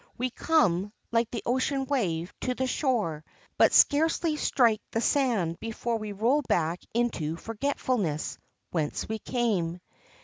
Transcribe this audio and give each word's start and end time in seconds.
We 0.17 0.31
come, 0.31 0.91
like 1.11 1.29
the 1.29 1.43
ocean 1.45 1.85
wave, 1.85 2.33
to 2.41 2.55
the 2.55 2.65
shore, 2.65 3.23
but 3.59 3.71
scarcely 3.71 4.35
strike 4.35 4.81
the 4.89 4.99
strand 4.99 5.59
before 5.59 5.99
we 5.99 6.11
roll 6.11 6.41
back 6.49 6.79
into 6.91 7.35
forgetfulness, 7.35 8.39
whence 8.71 9.07
we 9.07 9.19
came. 9.19 9.79